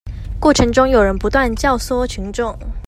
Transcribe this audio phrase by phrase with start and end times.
[0.39, 2.57] 過程中有人不斷教唆群眾